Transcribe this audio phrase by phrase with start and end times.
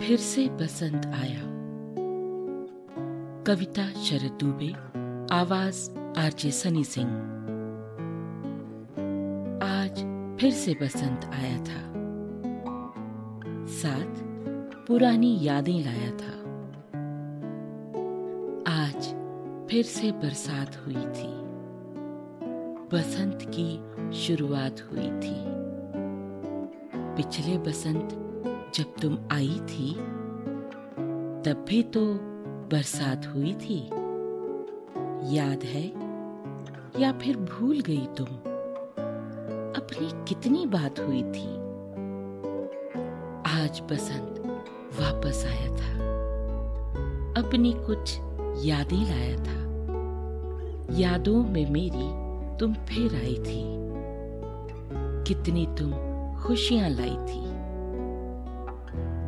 [0.00, 1.42] फिर से बसंत आया।
[3.46, 4.72] कविता शरद दुबे,
[5.34, 7.08] आवाज़ आरजे सनी सिंह।
[9.62, 9.92] आज
[10.40, 11.92] फिर से बसंत आया था।
[13.66, 14.16] साथ
[14.86, 16.40] पुरानी यादें लाया था।
[18.86, 19.14] आज
[19.70, 21.40] फिर से बरसात हुई थी।
[22.92, 23.82] बसंत की
[24.12, 25.44] शुरुआत हुई थी।
[27.16, 28.26] पिछले बसंत
[28.74, 29.94] जब तुम आई थी,
[31.44, 32.00] तब भी तो
[32.72, 33.86] बरसात हुई थी।
[35.36, 35.86] याद है?
[37.02, 38.26] या फिर भूल गई तुम?
[39.76, 41.56] अपनी कितनी बात हुई थी?
[43.64, 44.38] आज बसंत
[45.00, 45.94] वापस आया था।
[47.42, 48.18] अपनी कुछ
[48.66, 49.60] यादें लाया था।
[50.98, 53.80] यादों में मेरी तुम फिर आई थी।
[55.24, 55.92] कितनी तुम
[56.36, 57.49] खुशियाँ लाई थी।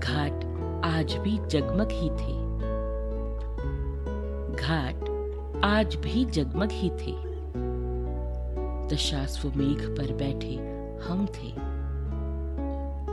[0.00, 0.44] घाट
[0.84, 2.46] आज भी जगमग ही थे।
[4.62, 5.16] घाट
[5.64, 7.26] आज भी जगमग ही थे।
[8.88, 10.54] दशाश्वमेघ पर बैठे
[11.04, 11.76] हम थे।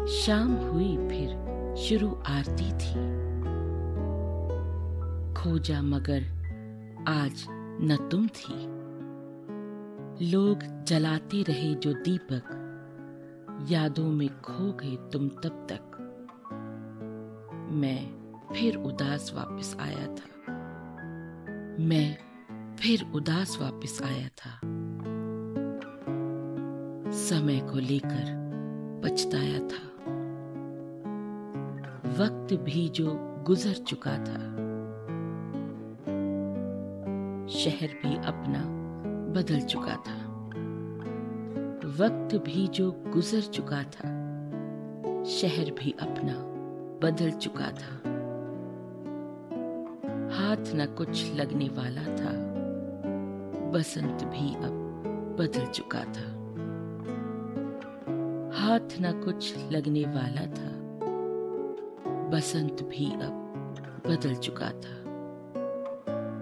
[0.08, 1.44] शाम हुई फिर
[1.78, 3.24] शुरू आरती थी।
[5.34, 6.24] खोजा मगर
[7.08, 7.46] आज
[7.82, 8.74] न तुम थी।
[10.32, 12.60] लोग जलाते रहे जो दीपक।
[13.70, 16.03] यादों में खो गए तुम तब तक।
[17.74, 20.52] मैं फिर उदास वापस आया था।
[21.84, 22.18] मैं
[22.76, 24.60] फिर उदास वापस आया था।
[27.12, 28.44] समय को लेकर
[29.04, 29.90] पछताया था।
[32.24, 33.12] वक्त भी जो
[33.48, 34.54] गुजर चुका था।
[37.48, 38.64] शहर भी अपना
[39.34, 40.34] बदल चुका था।
[41.84, 44.24] वक्त भी जो गुजर चुका था।
[45.24, 46.53] शहर भी अपना
[47.04, 47.96] बदल चुका था।
[50.36, 52.32] हाथ न कुछ लगने वाला था।
[53.72, 54.72] बसंत भी अब
[55.40, 56.44] बदल चुका था।
[58.60, 60.74] हाथ न कुछ लगने वाला था।
[62.30, 65.04] बसंत भी अब बदल चुका था।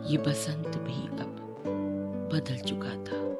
[0.07, 1.35] ये बसंत भी अब
[2.33, 3.30] बदल चुका था।